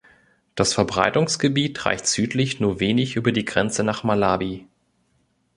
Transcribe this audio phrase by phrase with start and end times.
[0.55, 4.65] Das Verbreitungsgebiet reicht südlich nur wenig über die Grenze nach Malawi.